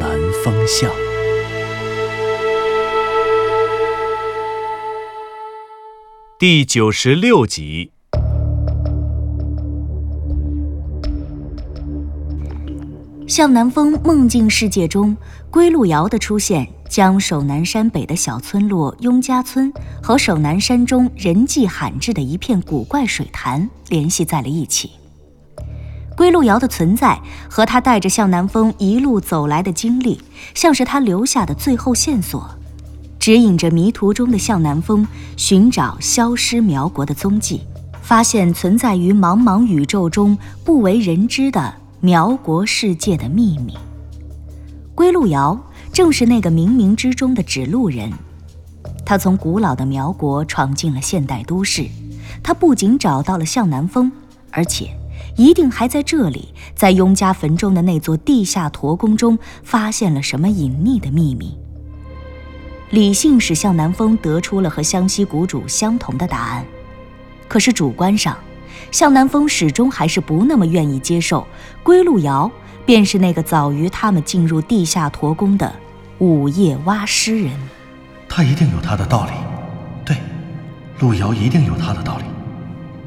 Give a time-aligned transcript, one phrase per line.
[0.00, 0.90] 南风向》
[6.38, 7.92] 第九十六集。
[13.26, 15.16] 向南风梦境世界中，
[15.50, 19.72] 归路遥的出现，将守南山北的小村落雍家村
[20.02, 24.90] 和守南山中人迹罕至的一片古怪水潭联系在了一起。
[26.16, 30.18] 归路遥的存在和他带着向南风一路走来的经历，
[30.54, 32.48] 像是他留下的最后线索，
[33.20, 37.60] 指引着迷途中的向南风寻找消失苗国的踪迹，
[38.00, 43.76] 发现存在于茫茫宇宙中不为人知的苗国世界的秘密。
[44.94, 45.60] 归路遥
[45.92, 48.10] 正是那个冥冥之中的指路人，
[49.04, 51.86] 他从古老的苗国闯进了现代都市，
[52.42, 54.10] 他不仅找到了向南风，
[54.50, 54.88] 而且。
[55.36, 61.56] 一定还在这里，在雍家坟中的那座地下驼宫中，发现了什么隐匿的秘密。
[62.90, 66.64] 理性使向南风得出了和湘西谷主相同的答案，
[67.48, 68.36] 可是主观上，
[68.90, 71.46] 向南风始终还是不那么愿意接受
[71.82, 72.50] 归路遥
[72.86, 75.70] 便是那个早于他们进入地下驼宫的
[76.18, 77.52] 午夜蛙尸人。
[78.28, 79.32] 他一定有他的道理，
[80.04, 80.16] 对，
[81.00, 82.24] 路遥一定有他的道理，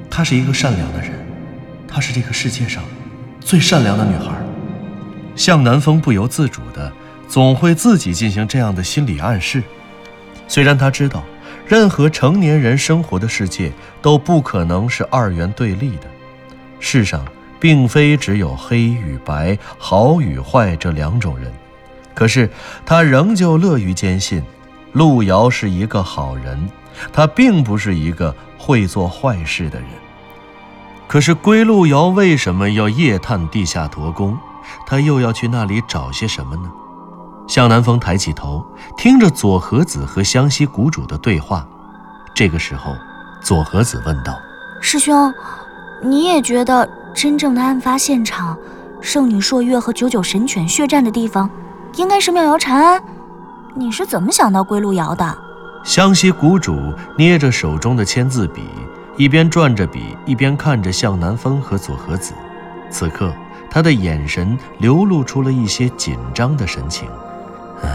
[0.10, 1.29] 他是一个善良的人。
[1.90, 2.84] 她是这个世界上
[3.40, 4.32] 最善良的女孩。
[5.36, 6.92] 向南风不由自主的
[7.28, 9.64] 总会自己进行这样的心理暗示。
[10.50, 11.24] 虽然他知道，
[11.66, 13.72] 任何成年人生活的世界
[14.02, 16.08] 都不可能是二元对立的，
[16.80, 17.26] 世上
[17.60, 21.50] 并非只有黑与白、好与坏这两种人。
[22.14, 22.50] 可是
[22.86, 24.44] 他仍旧乐于坚信，
[24.92, 26.70] 路遥是一个好人，
[27.14, 29.88] 他并不是一个会做坏事的人。
[31.10, 34.38] 可是归路遥为什么要夜探地下驼宫？
[34.86, 36.70] 他又要去那里找些什么呢？
[37.48, 38.64] 向南风抬起头，
[38.96, 41.68] 听着左和子和湘西谷主的对话。
[42.36, 42.94] 这个时候，
[43.42, 44.38] 左和子问道
[44.80, 45.34] ：“师兄，
[46.04, 48.56] 你也觉得真正的案发现场，
[49.02, 51.50] 圣女朔月和九九神犬血战的地方，
[51.96, 53.02] 应该是妙瑶禅庵？
[53.74, 55.36] 你是怎么想到归路遥的？”
[55.84, 58.62] 湘西谷主捏着手中的签字笔。
[59.20, 62.34] 一边转着笔，一边看着向南风和左和子。
[62.90, 63.34] 此刻，
[63.70, 67.06] 他的眼神流露出了一些紧张的神情。
[67.84, 67.90] 嗯，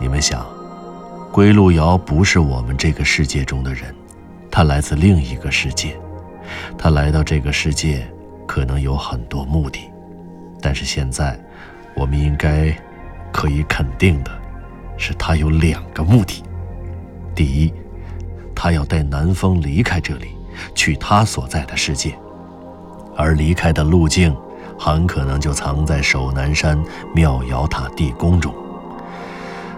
[0.00, 0.46] 你们想，
[1.32, 3.92] 归路遥不是我们这个世界中的人，
[4.48, 5.98] 他来自另一个世界。
[6.78, 8.06] 他来到这个世界，
[8.46, 9.90] 可能有很多目的。
[10.62, 11.36] 但是现在，
[11.96, 12.72] 我们应该
[13.32, 14.30] 可以肯定的
[14.96, 16.44] 是，他有两个目的。
[17.34, 17.74] 第一。
[18.54, 20.36] 他要带南风离开这里，
[20.74, 22.16] 去他所在的世界，
[23.16, 24.34] 而离开的路径
[24.78, 26.82] 很可能就藏在守南山
[27.14, 28.54] 妙瑶塔地宫中。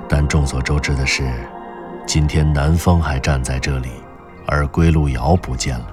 [0.08, 1.28] 但众所周知的是，
[2.06, 3.88] 今天南风还站在这里，
[4.46, 5.86] 而归路遥不见了，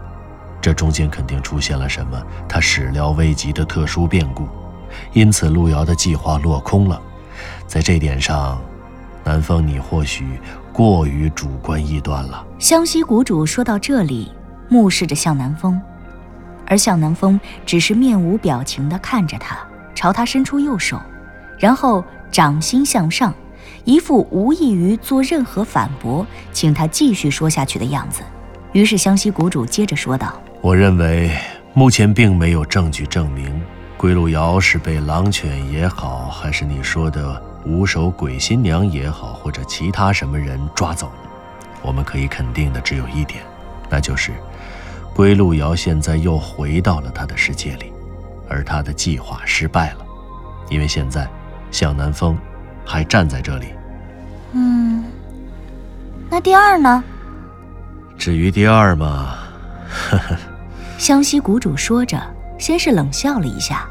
[0.62, 4.48] 这中间肯定出现了什么他始料未及的特殊变故，
[5.14, 7.02] 因此路遥的计划落空了。
[7.66, 8.62] 在这点上，
[9.24, 10.40] 南风你或许。
[10.74, 12.46] 过于主观臆断了。
[12.58, 14.32] 湘西谷主说到这里，
[14.68, 15.80] 目视着向南风，
[16.66, 19.58] 而向南风只是面无表情地看着他，
[19.94, 21.00] 朝他伸出右手，
[21.60, 23.32] 然后掌心向上，
[23.86, 28.24] 一副无异于做任何反驳，请他继续说下去的样子。
[28.72, 31.32] 于是湘西谷主接着说道：“我认为
[31.76, 33.62] 目前并没有证据证明
[33.96, 41.30] 归路遥是被狼犬也好，还是你说的……”无首鬼新娘也好，或者其他什么人抓走了，
[41.82, 43.44] 我们可以肯定的只有一点，
[43.90, 44.32] 那就是
[45.14, 47.94] 归路遥现在又回到了他的世界里，
[48.50, 50.06] 而他的计划失败了，
[50.70, 51.28] 因为现在
[51.72, 52.38] 向南风
[52.86, 53.68] 还站在这里。
[54.52, 55.04] 嗯，
[56.30, 57.04] 那第二呢？
[58.18, 59.36] 至于第二嘛，
[59.90, 60.36] 呵呵。
[60.98, 62.22] 湘西谷主说着，
[62.58, 63.86] 先是冷笑了一下，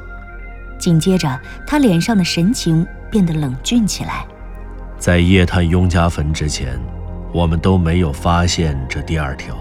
[0.79, 2.87] 紧接着他脸上的神情。
[3.12, 4.26] 变得冷峻起来。
[4.99, 6.81] 在夜探雍家坟之前，
[7.31, 9.55] 我们都没有发现这第二条。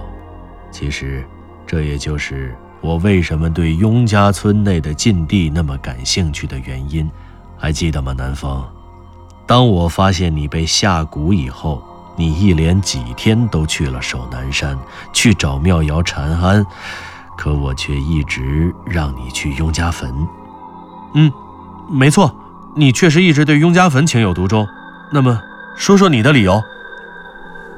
[0.72, 1.24] 其实，
[1.68, 7.12] 这也就是我为什么对雍家村内的禁地那么感兴趣的原因。
[7.58, 8.64] 还记得吗，南风？
[9.46, 11.84] 当我发现你被下蛊以后，
[12.16, 14.80] 你一连几天都去了守南山
[15.12, 16.66] 去找妙瑶禅安，
[17.38, 20.10] 可我却一直让你去雍家坟。
[21.16, 21.30] 嗯，
[21.90, 22.34] 没错，
[22.76, 24.68] 你确实一直对雍家坟情有独钟。
[25.12, 25.42] 那么，
[25.76, 26.62] 说说你的理由。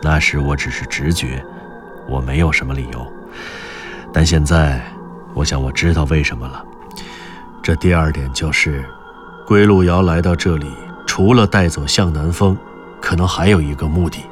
[0.02, 1.44] 那时我只是直觉，
[2.08, 3.14] 我没有什么理由。
[4.12, 4.84] 但现在，
[5.34, 6.64] 我想我知道为什么了。
[7.62, 8.84] 这第二点就是。
[9.46, 10.72] 归路遥来到这里，
[11.06, 12.58] 除了带走向南风，
[13.02, 14.24] 可能还有一个目的，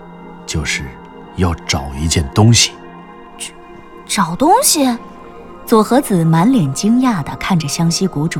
[0.45, 0.85] 就是
[1.35, 2.71] 要找一件东西。
[4.05, 4.97] 找东西？
[5.65, 8.39] 左和子满脸惊讶地看着湘西谷主，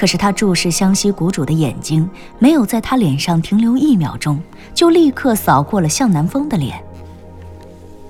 [0.00, 2.08] 可是他注视湘西谷主的眼睛
[2.38, 4.40] 没有在他脸上停留一秒钟，
[4.72, 6.82] 就立刻扫过了向南风的脸。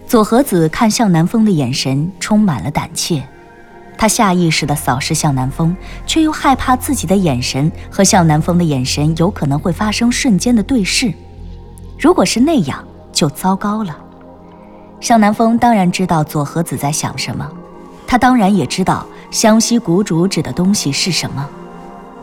[0.06, 3.20] 左和子看向南风的眼神充满了胆怯。
[3.98, 5.76] 他下意识地扫视向南风，
[6.06, 11.12] 却又害怕自己的眼神和向南风的眼神有可能会发生瞬间的对视。
[11.98, 13.98] 如果是那样，就糟糕了。
[15.00, 17.50] 向南风当然知道左和子在想什么，
[18.06, 21.44] 他当然也知道湘西谷主指的东西是什么。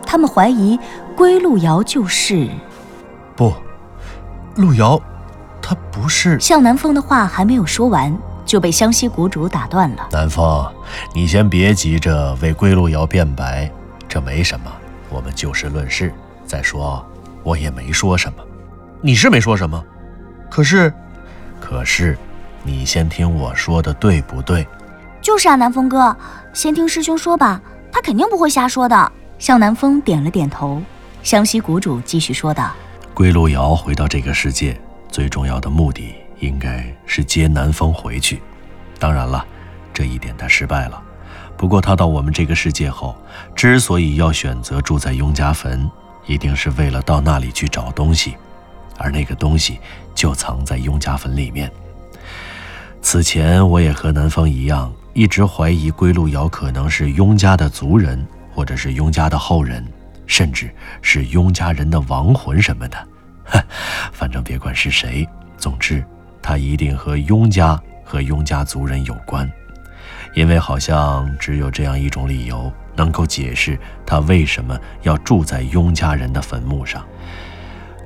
[0.08, 0.80] 他们怀疑
[1.16, 2.50] 归路遥就是……
[3.36, 3.54] 不，
[4.56, 5.00] 路遥，
[5.62, 6.40] 他不是……
[6.40, 8.18] 向南风的话还没有说完。
[8.48, 10.08] 就被湘西谷主打断了。
[10.10, 10.66] 南风，
[11.14, 13.70] 你先别急着为归路遥辩白，
[14.08, 14.72] 这没什么，
[15.10, 16.14] 我们就事论事。
[16.46, 17.06] 再说，
[17.44, 18.40] 我也没说什么。
[19.02, 19.84] 你是没说什么，
[20.50, 20.94] 可是，
[21.60, 22.18] 可是，
[22.64, 24.66] 你先听我说的，对不对？
[25.22, 26.16] 就是啊，南风哥，
[26.54, 27.60] 先听师兄说吧，
[27.92, 29.12] 他肯定不会瞎说的。
[29.40, 30.82] 向南风点了点头。
[31.24, 32.74] 湘西谷主继续说道
[33.14, 34.80] ：“归路遥回到这个世界，
[35.10, 38.40] 最重要的目的。”应该是接南风回去，
[39.00, 39.44] 当然了，
[39.92, 41.02] 这一点他失败了。
[41.58, 43.16] 不过他到我们这个世界后，
[43.56, 45.90] 之所以要选择住在雍家坟，
[46.28, 48.36] 一定是为了到那里去找东西，
[49.00, 49.80] 而那个东西
[50.14, 51.72] 就藏在雍家坟里面。
[53.02, 58.24] 此前我也和南风一样，一直怀疑归路遥可能是雍家的族人，
[58.58, 59.86] 或者是雍家的后人，
[60.26, 60.68] 甚至
[61.04, 62.98] 是雍家人的亡魂什么的。
[64.12, 66.04] 反正别管是谁，总之。
[66.42, 69.48] 他一定和雍家和雍家族人有关，
[70.34, 73.78] 因为好像只有这样一种理由能够解释
[74.08, 77.06] 他为什么要住在雍家人的坟墓上。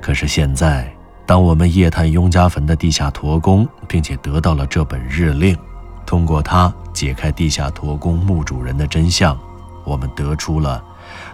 [0.02, 0.92] 可是现在，
[1.26, 5.58] 当我们夜探雍家坟的地下驼宫，并且得到了这本日令，
[6.06, 9.40] 通过它解开地下驼宫墓主人的真相，
[9.84, 10.84] 我们得出了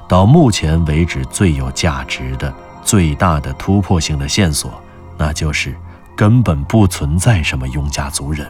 [0.08, 2.54] 到目前为止最有价值的、
[2.84, 4.72] 最大的突破性的线索，
[5.18, 5.76] 那就是。
[6.16, 8.50] 根本不存在什么雍家族人。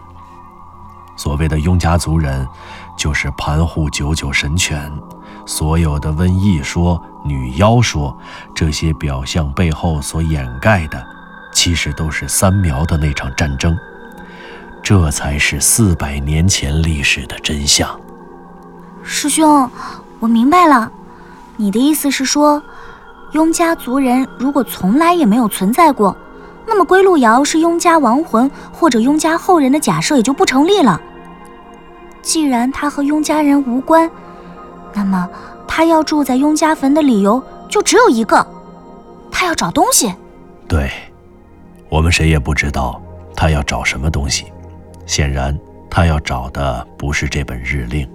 [1.17, 2.47] 所谓的雍家族人，
[2.97, 4.89] 就是盘户九九神犬。
[5.45, 8.17] 所有的瘟疫说、女妖说，
[8.55, 11.05] 这些表象背后所掩盖的，
[11.51, 13.77] 其实都是三苗的那场战争。
[14.81, 17.99] 这才是四百年前历史的真相。
[19.09, 19.69] 师兄，
[20.19, 20.91] 我明白了，
[21.55, 22.61] 你的意思是说，
[23.31, 26.15] 雍家族人如果从来也没有存在过？
[26.67, 30.99] 那么，归路遥是雍家亡魂或者雍家后人的假设也就不成立了。
[32.21, 34.11] 既然他和雍家人无关，
[34.93, 35.27] 那么
[35.65, 38.45] 他要住在雍家坟的理由就只有一个：
[39.31, 40.13] 他要找东西。
[40.67, 40.91] 对，
[41.87, 43.01] 我们谁也不知道
[43.33, 44.51] 他要找什么东西。
[45.05, 45.57] 显然，
[45.89, 48.05] 他要找的不是这本日令，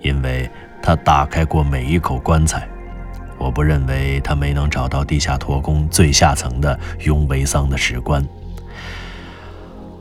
[0.00, 0.50] 因为
[0.82, 2.68] 他打开过每一口棺材。
[3.38, 8.26] 我不认为他没能找到地下驼宫最下层的雍维桑的石棺，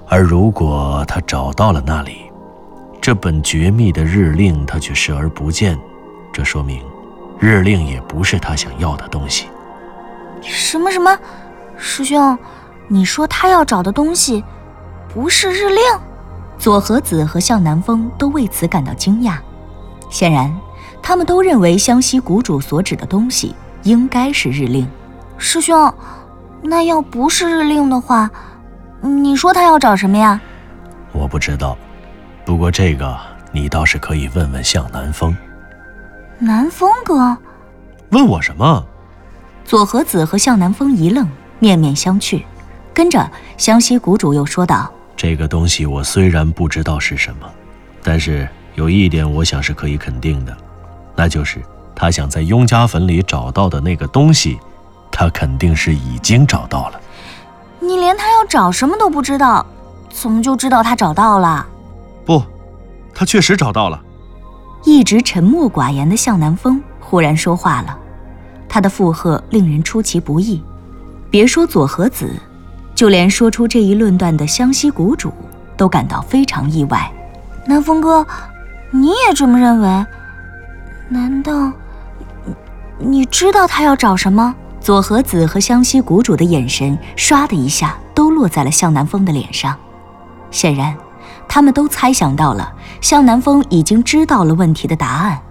[0.07, 2.31] 而如果他找到了那里，
[2.99, 5.77] 这本绝密的日令他却视而不见，
[6.33, 6.81] 这说明
[7.39, 9.45] 日令也不是他想要的东西。
[10.41, 11.15] 什么什么？
[11.77, 12.35] 师兄，
[12.87, 14.43] 你说他要找的东西
[15.13, 15.79] 不是日令？
[16.57, 19.37] 左和子和向南风都为此感到惊讶，
[20.09, 20.53] 显然。
[21.01, 24.85] 他们都认为湘西谷主所指的东西应该是日令。
[25.37, 25.93] 师兄，
[26.61, 28.29] 那要不是日令的话，
[29.01, 30.41] 你说他要找什么呀？
[31.13, 31.77] 我不知道，
[32.43, 33.17] 不过这个
[33.51, 35.35] 你倒是可以问问向南风。
[36.39, 37.37] 南风哥，
[38.09, 38.85] 问我什么？
[39.63, 41.27] 左和子和向南风一愣，
[41.59, 42.43] 面面相觑。
[42.93, 47.49] 跟着湘西谷主又说道：“这个东西我虽然不知道是什么，
[48.03, 48.47] 但是
[48.77, 50.55] 有一点我想是可以肯定的。”
[51.17, 51.61] 那就是
[51.95, 54.59] 他想在雍家坟里找到的那个东西，
[55.11, 57.01] 他肯定是已经找到了。
[57.79, 59.65] 你连他要找什么都不知道，
[60.09, 61.65] 怎么就知道他找到了？
[62.23, 62.41] 不，
[63.15, 63.99] 他确实找到了。
[64.83, 67.97] 一直沉默寡言的向南风忽然说话了，
[68.69, 70.61] 他的附和令人出其不意。
[71.31, 72.31] 别说左和子，
[72.93, 75.33] 就连说出这一论断的湘西谷主
[75.75, 77.11] 都感到非常意外。
[77.65, 78.25] 南风哥，
[78.91, 80.05] 你也这么认为？
[81.09, 81.71] 难道
[82.97, 84.53] 你知道他要找什么？
[84.79, 89.75] 左和子和湘西谷主的眼神唰的一下都落在了向南风的脸上，
[90.49, 90.95] 显然，
[91.47, 95.41] 他们都猜想到了向南风已经知道了问题的答案。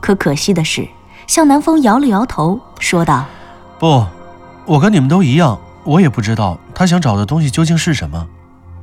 [0.00, 0.86] 可可惜的是，
[1.26, 3.24] 向南风摇了摇头，说道
[3.80, 4.06] ：“不，
[4.64, 8.28] 我跟你们都一样，我也不知道他想找的东西究竟是什么。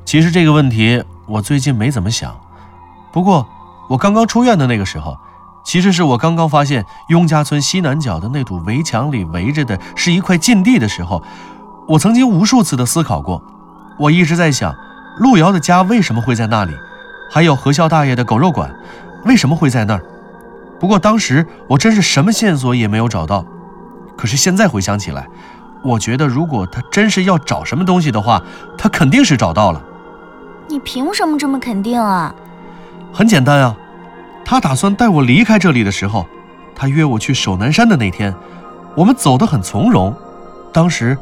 [0.03, 2.37] 其实这个问题我最近没怎么想，
[3.17, 3.47] 不过
[3.89, 5.17] 我刚刚出院的那个时候。”
[5.65, 11.21] 其实是我刚刚发现雍家村西南角的那堵围墙里围着的是一块禁地的时候，
[11.89, 13.41] 我曾经无数次的思考过。
[13.99, 14.73] 我一直在想，
[15.17, 16.71] 路遥的家为什么会在那里？
[17.29, 18.73] 还有何孝大爷的狗肉馆
[19.25, 20.01] 为什么会在那儿？
[20.79, 23.43] 不过当时我真是什么线索也没有找到。
[24.15, 25.27] 可是现在回想起来，
[25.83, 28.41] 我觉得如果他真是要找什么东西的话，
[28.77, 29.83] 他肯定是找到了。
[30.69, 32.33] 你凭什么这么肯定啊？
[33.13, 33.77] 很简单啊。
[34.45, 36.25] 他打算带我离开这里的时候，
[36.73, 38.33] 他约我去守南山的那天，
[38.95, 40.15] 我们走得很从容，
[40.71, 41.17] 当时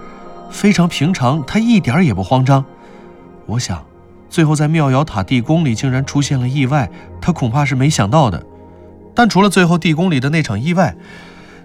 [0.51, 2.63] 非常平常，他一点也不慌张。
[3.47, 3.83] 我想，
[4.29, 6.89] 最后在妙瑶塔地宫里竟然出现了意外，
[7.19, 8.45] 他恐怕是没想到的。
[9.15, 10.95] 但除了最后地宫里的那场意外，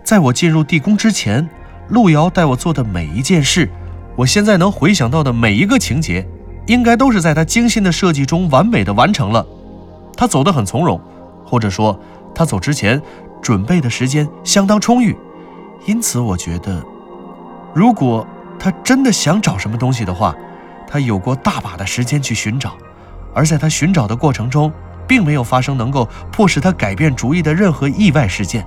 [0.03, 1.47] 在我进入地宫之前，
[1.89, 3.69] 路遥带我做的每一件事，
[4.17, 6.27] 我现在能回想到的每一个情节，
[6.67, 9.47] 应该都是在他精心的设计中完美的完成了。
[10.21, 11.01] 他走得很从容。
[11.47, 11.99] 或者说，
[12.35, 13.01] 他走之前
[13.41, 15.17] 准备的时间相当充裕，
[15.87, 16.85] 因此我觉得，
[17.75, 18.25] 如果
[18.59, 20.35] 他真的想找什么东西的话，
[20.87, 22.75] 他有过大把的时间去寻找，
[23.35, 24.71] 而在他寻找的过程中，
[25.09, 28.65] 并没有发生能够迫使他改变主意的任何意外事件，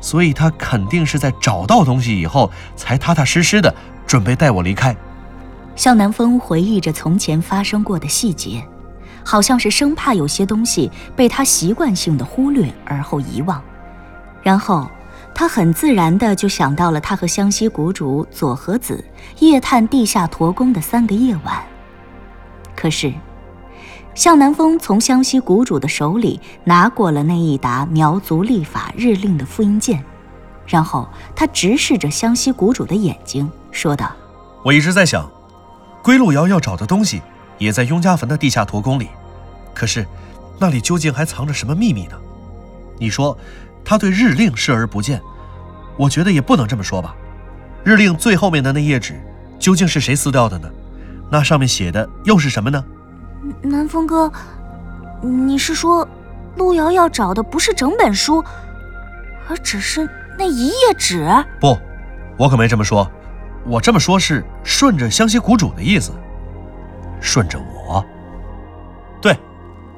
[0.00, 3.72] 所以他肯定是在找到东西以后，才踏踏实实的
[4.06, 4.96] 准备带我离开。
[5.76, 8.66] 向南风回忆着从前发生过的细节。
[9.24, 13.62] 好像是生怕有些东西被他习惯性的忽略而后遗忘，
[14.42, 14.88] 然后
[15.34, 19.04] 他很自然的就想到了他和湘西谷主左和子
[19.38, 21.62] 夜探地下驼宫的三个夜晚。
[22.74, 23.12] 可是，
[24.14, 30.04] 向南风从湘西谷主的手里拿过了那一沓苗族历法日令的复印件，
[30.66, 34.10] 然后他直视着湘西谷主的眼睛，说道
[34.64, 35.30] ：“我一直在想，
[36.02, 37.22] 归路遥要找的东西，
[37.58, 39.08] 也在雍家坟的地下驼宫里。”
[39.74, 40.06] 可是，
[40.58, 42.16] 那里究竟还藏着什么秘密呢？
[42.98, 43.36] 你说，
[43.84, 45.20] 他对日令视而不见，
[45.96, 47.14] 我觉得也不能这么说吧。
[47.84, 49.20] 日令最后面的那页纸，
[49.58, 50.68] 究竟是谁撕掉的呢？
[51.30, 52.84] 那上面写的又是什么呢？
[53.62, 54.32] 南风哥，
[55.22, 56.06] 你是说，
[56.56, 58.44] 路遥要找的不是整本书，
[59.48, 61.28] 而只是那一页纸？
[61.60, 61.78] 不，
[62.36, 63.08] 我可没这么说。
[63.64, 66.10] 我这么说是顺着湘西谷主的意思，
[67.20, 68.04] 顺着我。
[69.20, 69.36] 对。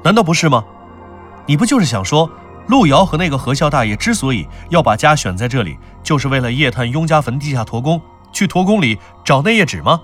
[0.03, 0.63] 难道不是吗？
[1.45, 2.29] 你不就是想说，
[2.67, 8.01] 路遥和那个何孝大爷之所以要把家选在这里，就是为了夜探雍家坟地下驼宫，
[8.31, 10.01] 去驼宫里找那页纸吗？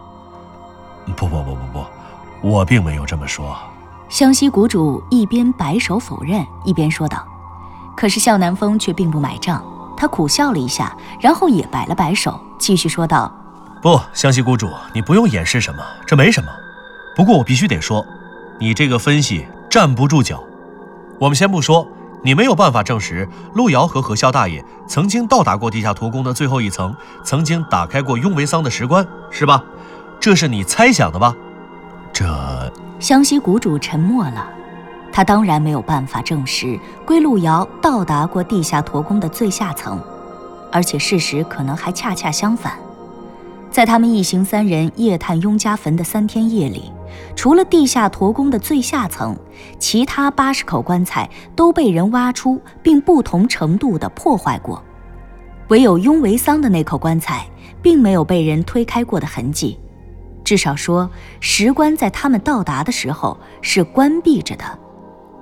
[1.16, 1.86] 不不不不不，
[2.48, 3.58] 我并没有这么说。
[4.10, 7.26] 湘西谷主一边摆手否认，一边说道。
[7.96, 9.64] 可是向南风却并不买账，
[9.98, 13.32] 他苦笑了一下，然后也摆了摆手，继续说道
[13.82, 16.50] ：“不，湘西谷主，你不用掩饰什么，这没什么。
[17.18, 18.06] 不过我必须得说，
[18.60, 20.42] 你这个分析。”站不住脚。
[21.20, 21.86] 我们先不说，
[22.24, 29.62] 你没有办法证实路遥和何孝大爷曾经到达过地下驼宫的最后一层，曾经打开过雍维桑的石棺，是吧？
[30.22, 31.36] 这是你猜想的吧？
[32.14, 32.72] 这……
[33.00, 34.48] 湘西谷主沉默了。
[35.12, 40.00] 他当然没有办法证实归路遥到达过地下驼宫的最下层，
[40.72, 42.80] 而且事实可能还恰恰相反。
[43.70, 46.92] 在他们一行三人夜探雍家坟的三天夜里。
[47.36, 49.36] 除了地下驼宫的最下层，
[49.80, 54.84] 其他八十口棺材都被人挖出，并不同程度的破坏过。
[55.70, 57.46] 唯有雍维桑的那口棺材，
[57.82, 59.80] 并没有被人推开过的痕迹。
[60.44, 61.10] 至少说，
[61.40, 64.64] 石棺在他们到达的时候是关闭着的。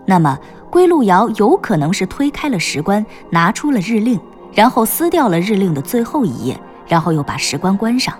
[0.06, 0.38] 那么，
[0.70, 4.20] 归路遥有可能是推开了石棺，拿出了日令，
[4.54, 8.14] 然后撕掉了日令的最后一页，然后又把石棺关上。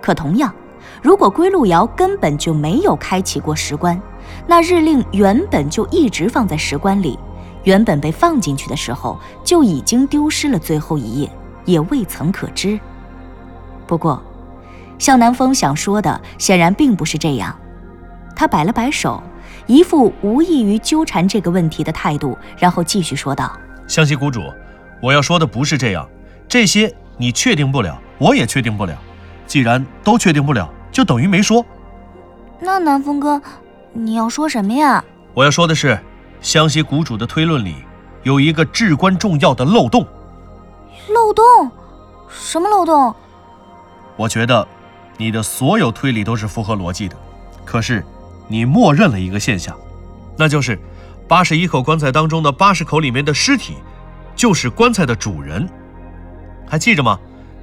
[0.00, 0.52] 可同样。
[1.00, 4.00] 如果归路遥根本就没有开启过石棺，
[4.46, 7.18] 那日令原本就一直放在石棺里，
[7.64, 11.30] 原本被放进去的时候就已经丢失了最后一页，
[11.64, 12.78] 也未曾可知。
[13.86, 14.22] 不过，
[14.98, 17.56] 向南风想说的显然并不是这样，
[18.36, 19.20] 他摆了摆手，
[19.66, 23.56] 一副无异于纠缠这个问题的态度，然后继续说道
[23.88, 24.42] ：“湘西谷主，
[25.00, 26.08] 我要说的不是这样。”
[26.48, 28.96] 这些你确定不了，我也确定不了。
[29.46, 31.64] 既然都确定不了，就等于没说。
[32.58, 33.40] 那南风哥，
[33.92, 35.04] 你要说什么呀？
[35.34, 35.98] 我要说的是，
[36.40, 37.76] 湘西谷主的推论里
[38.22, 40.06] 有一个至关重要的漏洞。
[41.08, 41.44] 漏洞？
[42.28, 43.14] 什么漏洞？
[44.16, 44.66] 我觉得
[45.16, 47.16] 你的所有推理都是符合逻辑的，
[47.64, 48.04] 可是
[48.48, 49.76] 你默认了一个现象，
[50.36, 50.78] 那就是
[51.26, 53.76] 八十一口棺材当中的八十口里面的尸体，
[54.34, 55.68] 就是棺材的主人。
[56.72, 57.18] 还记着吗？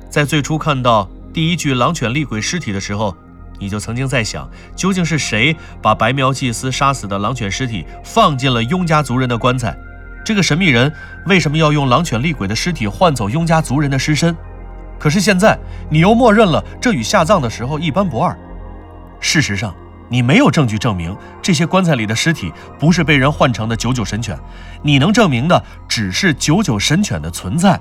[0.07, 3.15] 在最初看到第一具狼犬厉鬼尸体的时候。
[3.57, 9.75] 你就曾经在想，究竟是谁把白苗祭司杀死的狼犬尸体放进了雍家族人的棺材？
[10.23, 10.93] 这个神秘人
[11.25, 14.37] 为什么要用狼犬厉鬼的尸体换走雍家族人的尸身？
[14.99, 15.57] 可是现在
[15.89, 18.37] 你又默认了这与下葬的时候一般不二。
[19.19, 19.75] 事实上，
[20.07, 24.37] 你没有证据证明这些棺材里的尸体不是被人换成的九九神犬，
[24.83, 27.77] 你能证明的只是九九神犬的存在。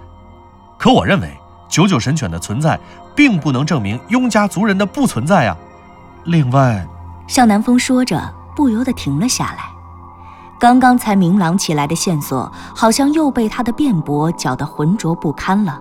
[0.78, 1.36] 可我认为，
[1.68, 2.78] 九九神犬的存在
[3.14, 5.56] 并不能证明雍家族人的不存在呀。
[6.24, 6.86] 另外，
[7.26, 9.64] 向南风说着，不由得停了下来。
[10.60, 15.80] 刚刚才明朗起来的线索，好像又被他的辩驳搅得浑浊不堪了。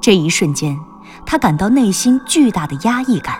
[0.00, 0.78] 这一瞬间，
[1.26, 3.36] 他感到内心巨大的压抑感。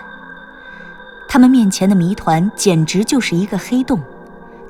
[1.27, 4.01] 他们面前的谜团简直就是一个黑洞，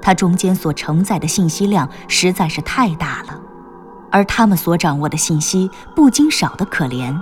[0.02, 3.39] 它中间所承载的信息量实在是太大了，
[4.12, 7.16] 而他们所掌握的信息不禁少得可怜。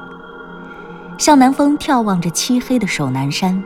[1.18, 3.64] 向南风眺望着漆黑的守南山。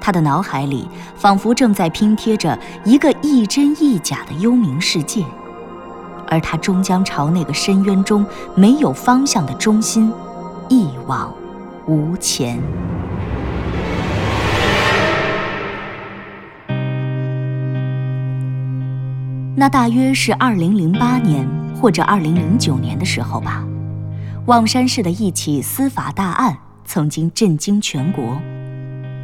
[0.00, 5.24] 他的脑海里仿佛正在拼贴着一个亦真亦假的幽冥世界，
[6.28, 10.12] 而他终将朝那个深渊中没有方向的中心
[10.68, 11.32] 一往
[11.86, 12.60] 无前。
[19.56, 21.48] 那大约是二零零八年
[21.80, 23.64] 或者二零零九年的时候吧，
[24.46, 28.36] 望山市的一起司法大案曾经震惊全国。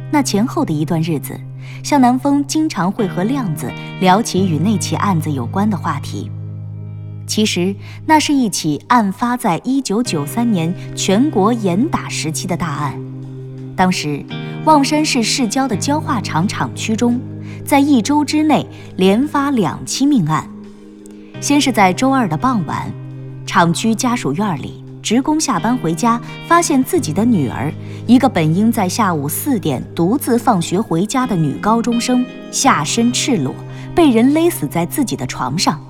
[0.09, 1.37] 那前后的一段日子，
[1.83, 6.31] 向南风经常会和亮子聊起与那起案子有关的话题。
[7.27, 12.97] 其实，那是一起案发在一九九三年全国严打时期的大案。
[13.75, 14.23] 当时，
[14.65, 17.19] 望山市市郊的焦化厂厂区中，
[17.65, 18.65] 在一周之内
[18.97, 20.47] 连发两起命案。
[21.39, 22.91] 先是在周二的傍晚，
[23.45, 24.83] 厂区家属院里。
[25.01, 27.73] 职工下班回家，发现自己的女儿，
[28.05, 33.53] 一个本应在下午四点独自放学回家的女高中生，下身赤裸，
[33.95, 35.81] 被人勒死在自己的床上，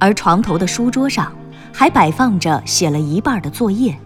[0.00, 1.32] 而床头的书桌上
[1.72, 3.96] 还摆放着写了一半的作业。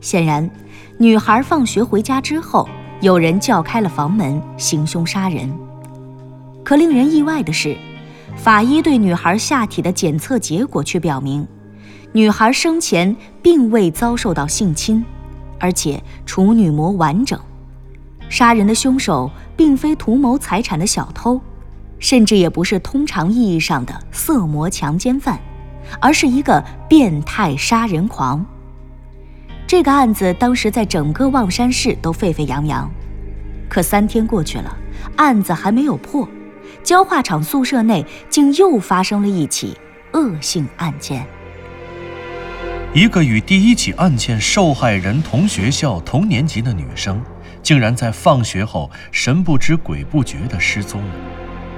[0.00, 0.48] 显然，
[0.96, 2.68] 女孩放学回家之后，
[3.00, 5.52] 有人叫开了房门，行凶杀人。
[6.64, 7.76] 可令人意外的是，
[8.36, 11.46] 法医对女孩下体的检测结果却表明。
[12.12, 15.04] 女孩生前并未遭受到性侵，
[15.60, 17.38] 而且处女膜完整。
[18.30, 21.40] 杀人的凶手并非图谋财产的小偷，
[21.98, 25.38] 甚至也不是通常意义上的色魔强奸犯，
[26.00, 28.44] 而是一个变态杀人狂。
[29.66, 32.90] 这个案子当时在整个望山市都沸沸扬扬，
[33.68, 34.74] 可三天过去了，
[35.16, 36.28] 案子还没有破，
[36.84, 39.74] 焦化厂宿舍内竟又发生了一起
[40.12, 41.26] 恶性案件。
[42.92, 47.20] 一个与第一起案件受害人同学校、同年级的女生，
[47.62, 51.14] 竟然在放学后神不知鬼不觉地失踪了。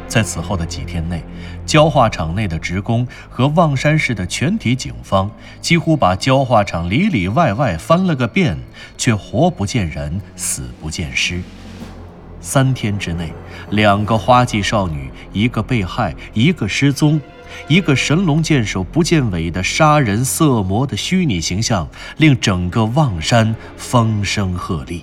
[0.09, 1.25] 在此后的几天内，
[1.65, 8.59] 焦化厂内的职工和望山市的全体警方几乎把焦化厂里里外外翻了个遍，
[8.99, 11.41] 却活不见人，死不见尸。
[12.41, 13.33] 三天之内，
[13.71, 17.21] 两个花季少女，一个被害，一个失踪。
[17.69, 25.03] 一个神龙见首不见尾的杀人色魔的虚拟形象，令整个望山风声鹤唳。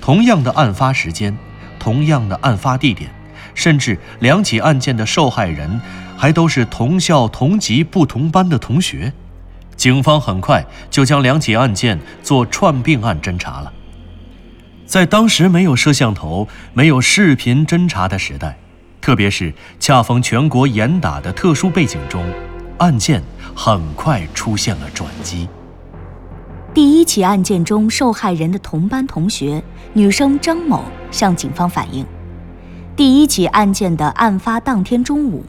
[0.00, 1.36] 同样的案发时间，
[1.78, 3.10] 同样的案发地点，
[3.54, 5.80] 甚至两起案件的受害人，
[6.16, 9.12] 还都是同校同级不同班的同学。
[9.74, 13.72] 警方很快就将两起案件做串并案侦查了。
[14.86, 18.56] 在当时没有摄像头、没有视频侦查的时代。
[19.00, 22.24] 特别是恰逢全国严打的特殊背景中，
[22.78, 23.22] 案件
[23.54, 25.48] 很快出现了转机。
[26.74, 32.04] 第一起案件中受害人的同班同学女生张某向警方反映，
[32.96, 35.44] 第一起案件的案发当天中午，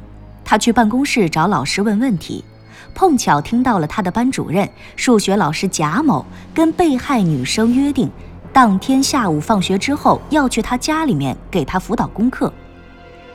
[0.46, 2.46] 她去办公室找老师问问题，
[2.94, 8.10] 碰巧听到了她的班主任数学老师贾某跟被害女生约定，
[8.58, 12.52] 当天下午放学之后要去他家里面给他辅导功课。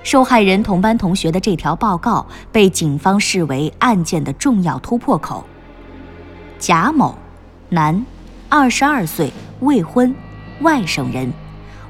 [0.02, 5.44] 受害人同班同学的这条报告被警方视为案件的重要突破口。
[6.58, 7.16] 贾某，
[7.68, 8.04] 男，
[8.48, 10.12] 二十二岁，未婚，
[10.62, 11.32] 外省人。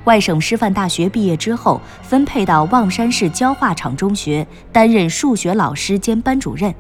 [0.04, 6.74] 外省师范大学毕业之后，分配到望山市焦化厂中学担任数学老师兼班主任。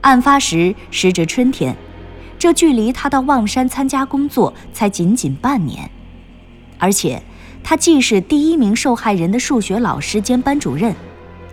[0.00, 1.76] 案发时时值春天，
[2.38, 5.90] 这距离他到望山参加工作才仅仅半年，
[6.78, 7.20] 而且
[7.64, 10.94] 他既是第一名受害人的数学老师兼班主任，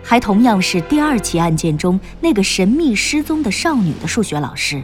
[0.04, 4.84] 还同样是第二起案件中那个神秘失踪的少女的数学老师。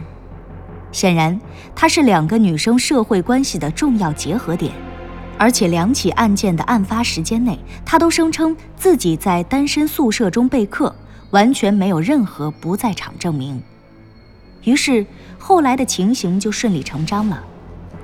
[0.90, 1.40] 显然，
[1.74, 4.72] 他是两个女生社会关系的重要结合点。
[5.38, 10.94] 而且两起案件的案发时间内，他都声称自己在单身宿舍中备课，
[11.30, 13.60] 完全没有任何不在场证明。
[14.64, 15.04] 于是
[15.38, 17.42] 后来的情形就顺理成章了。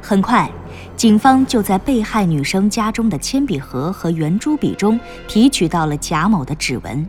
[0.01, 0.51] 很快，
[0.97, 7.07] 警方就在被害女生家中的铅笔盒和圆珠笔中提取到了贾某的指纹。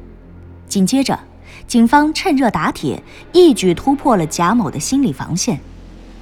[0.67, 1.19] 紧接着，
[1.67, 5.59] 警方趁热打铁，一举突破了贾某的心理防线。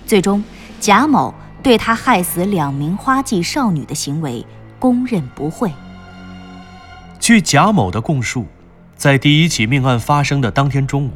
[0.05, 0.43] 最终，
[0.79, 1.33] 贾某。
[1.63, 4.45] 对他害死两名花季少女的行为
[4.79, 5.69] 供认不讳。
[7.19, 8.45] 据贾某的供述，
[8.95, 11.11] 在第一起命案发生的当天中午，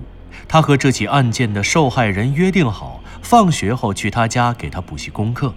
[0.48, 5.54] 他和这起案件的受害人约定好，放学后去他家给他补习功课。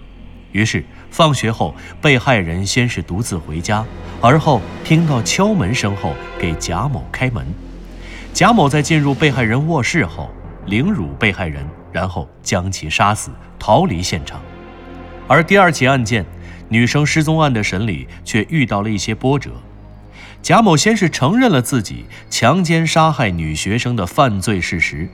[0.51, 3.85] 于是，放学后，被害人先是独自回家，
[4.21, 7.45] 而后听到敲门声后给贾某开门。
[8.33, 10.29] 贾某在进入被害人卧室后，
[10.65, 14.41] 凌辱被害人，然后将其杀死，逃离现场。
[15.27, 16.25] 而第二起案件，
[16.69, 19.51] 女生失踪案的审理却遇到了一些波折。
[20.45, 25.09] 贾某先是承认了自己强奸杀害女学生的犯罪事实，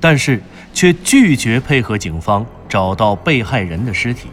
[0.00, 0.42] 但是
[0.74, 4.26] 却拒绝配合警方找到被害人的尸体。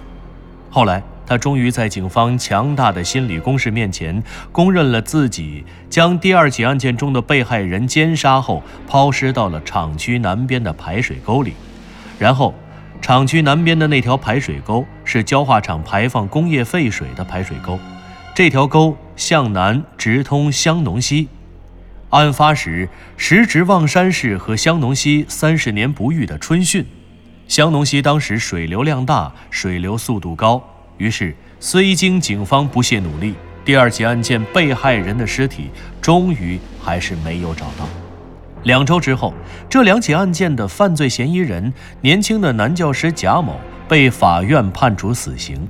[0.72, 11.54] 后来，他终于在警方强大的心理攻势面前，供认了自己将第二起案件中的被害人奸杀后抛尸到了厂区南边的排水沟里，
[12.18, 12.56] 然后。
[13.04, 17.78] 厂区南边的那条排水沟是焦化厂排放工业废水的排水沟，
[18.36, 21.28] 这条沟向南直通香农溪。
[22.10, 26.84] 案发时时值望山市和香农溪三十年不遇的春汛，
[27.48, 30.62] 香农溪当时水流量大，水流速度高，
[30.98, 35.70] 于是虽经警方不懈努力，第二起案件被害人的尸体
[36.02, 37.88] 终于还是没有找到。
[38.64, 39.32] 两周之后，
[39.70, 45.68] 这两起案件的犯罪嫌疑人年轻的男教师贾某被法院判处死刑。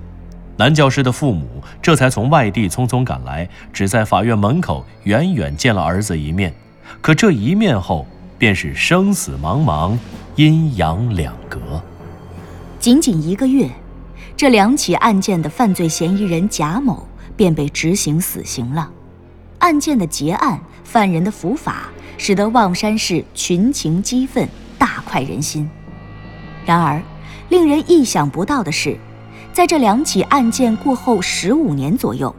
[0.58, 1.48] 男教师的父母
[1.82, 6.54] 这才从外地匆匆赶来，只在法院门口远远见了儿子一面。
[7.02, 8.06] 可这一面后，
[8.38, 9.98] 便是生死茫茫，
[10.36, 11.60] 阴阳两隔。
[12.80, 13.70] 仅仅一个月，
[14.38, 18.92] 这两起案件的犯罪嫌疑人贾某便被执行死刑了。
[19.60, 21.88] 案件的结案，犯人的伏法。
[22.16, 25.68] 使得望山市群情激愤，大快人心。
[26.64, 27.02] 然而，
[27.50, 28.98] 令人意想不到的是，
[29.54, 32.36] 在这两起案件过后十五年左右，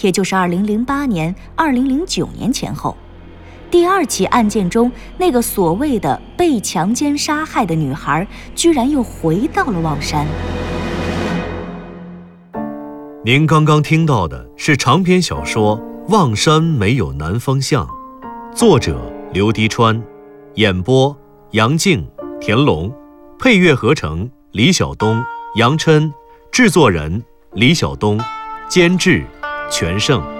[0.00, 2.96] 也就是二零零八年、二零零九年前后，
[3.70, 8.26] 第二起案件中那个所谓的被强奸杀害的女孩，
[8.56, 10.26] 居然又回到了望山。
[13.24, 17.86] 您刚刚听到的是长篇小说《望山没有南方向》，
[18.56, 19.00] 作者。
[19.32, 20.02] 刘迪川，
[20.54, 21.14] 演播
[21.50, 22.08] 杨静、
[22.40, 22.90] 田龙，
[23.38, 25.22] 配乐合成李晓东、
[25.56, 26.12] 杨琛，
[26.50, 28.18] 制作人李晓东，
[28.68, 29.24] 监制
[29.70, 30.35] 全胜。